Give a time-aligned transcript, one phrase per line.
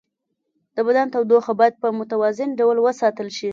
[0.75, 3.49] د بدن تودوخه باید په متوازن ډول وساتل شي.